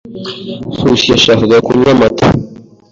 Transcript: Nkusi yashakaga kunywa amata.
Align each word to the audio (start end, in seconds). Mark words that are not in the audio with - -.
Nkusi 0.75 1.05
yashakaga 1.13 1.57
kunywa 1.65 1.89
amata. 1.95 2.27